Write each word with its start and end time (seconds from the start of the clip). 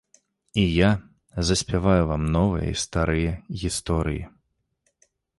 І 0.53 0.61
я 0.75 0.87
заспяваю 1.49 2.03
вам 2.11 2.23
новыя 2.35 2.65
і 2.71 2.77
старыя 2.85 3.33
гісторыі. 3.65 4.23